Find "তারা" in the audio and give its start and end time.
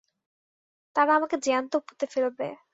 0.95-1.11